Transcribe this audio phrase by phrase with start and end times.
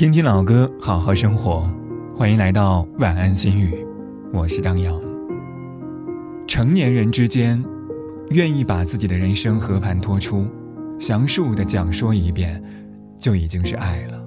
[0.00, 1.70] 听听老歌，好好生活。
[2.16, 3.86] 欢迎来到晚安心语，
[4.32, 4.98] 我是张扬。
[6.48, 7.62] 成年人之间，
[8.30, 10.48] 愿意把自己的人生和盘托出，
[10.98, 12.64] 详述的讲说一遍，
[13.18, 14.18] 就已经是爱了。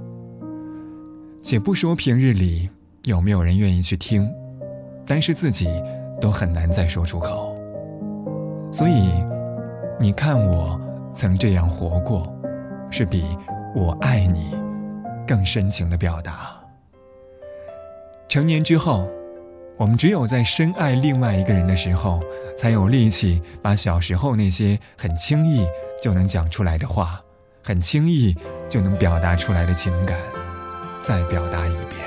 [1.41, 2.69] 且不说平日里
[3.05, 4.29] 有没有人愿意去听，
[5.07, 5.67] 单是自己
[6.21, 7.57] 都很难再说出口。
[8.71, 9.09] 所以，
[9.99, 10.79] 你看我
[11.15, 12.31] 曾这样活过，
[12.91, 13.23] 是比
[13.75, 14.51] 我爱你。
[15.27, 16.51] 更深情的表达。
[18.27, 19.09] 成年之后，
[19.77, 22.21] 我们只有在深爱另外一个人的时候，
[22.57, 25.67] 才有力气把小时候那些很轻易
[26.01, 27.21] 就能讲出来的话，
[27.63, 28.35] 很轻易
[28.67, 30.17] 就能表达出来的情感，
[30.99, 32.01] 再表达一遍。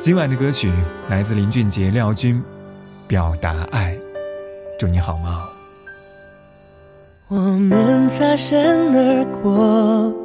[0.00, 0.72] 今晚的歌曲
[1.08, 2.40] 来自林俊杰、廖军，
[3.08, 3.94] 《表达爱》，
[4.78, 5.42] 祝你好梦。
[7.28, 10.23] 我们擦身而过。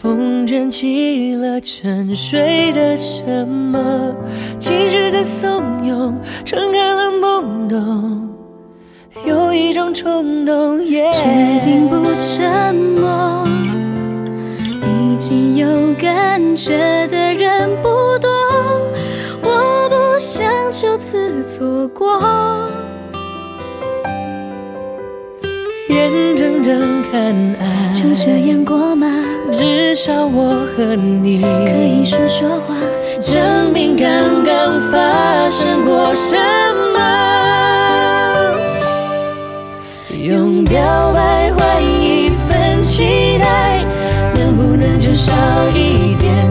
[0.00, 4.14] 风卷起了沉睡的什么，
[4.56, 8.30] 情绪在怂恿，撑开了懵懂，
[9.26, 11.10] 有一种冲动，决
[11.64, 13.44] 定不沉默。
[14.86, 15.66] 已经有
[16.00, 17.88] 感觉的人不
[18.20, 18.30] 多，
[19.42, 22.20] 我不想就此错过。
[25.88, 29.08] 眼睁睁看爱就这样过吗？
[29.98, 32.76] 少我和你可以说说话，
[33.20, 34.06] 证明刚
[34.44, 36.36] 刚发生过什
[36.94, 37.00] 么。
[40.16, 40.80] 用表
[41.12, 43.84] 白换一份期待，
[44.36, 45.32] 能不能就少
[45.74, 46.48] 一点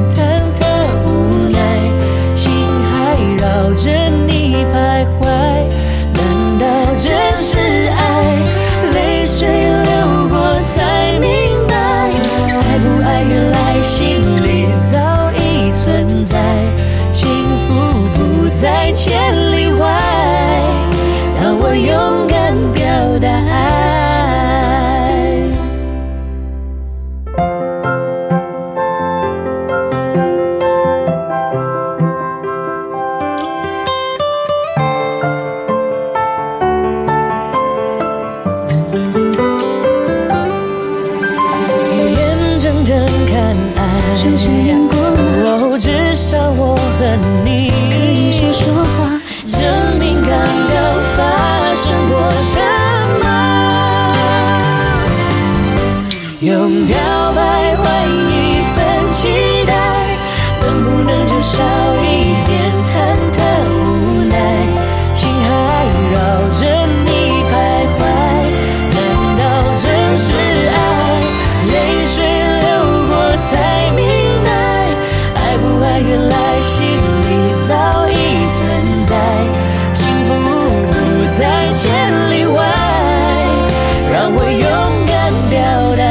[44.18, 45.18] 就这样过吗？
[45.46, 47.00] 哦，至少我和
[47.46, 48.98] 你可以说说话，
[49.48, 49.56] 证
[50.00, 50.30] 明刚
[50.74, 50.76] 刚
[51.16, 51.20] 发
[51.76, 52.60] 生过什
[53.22, 53.26] 么。
[56.42, 56.50] 用
[56.88, 56.98] 表
[57.36, 57.40] 白
[57.76, 58.78] 换一份
[59.12, 59.30] 期
[59.68, 59.72] 待，
[60.62, 61.56] 能不能就少
[62.02, 62.07] 一
[81.80, 81.94] 千
[82.32, 82.58] 里外，
[84.12, 84.66] 让我勇
[85.06, 85.60] 敢表
[85.96, 86.04] 达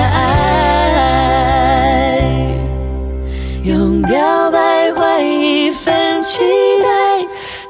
[1.03, 2.23] 爱，
[3.65, 6.39] 用表白换一份期
[6.81, 6.89] 待，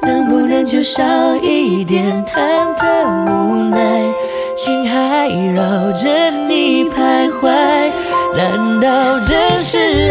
[0.06, 1.02] 能不能就少
[1.36, 2.36] 一点忐
[2.76, 2.84] 忑
[3.30, 4.02] 无奈？
[4.58, 7.48] 心还绕着你徘徊，
[8.34, 10.05] 难道真是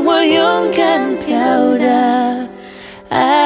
[0.00, 1.36] 让我勇敢表
[1.78, 2.48] 达
[3.10, 3.39] 爱。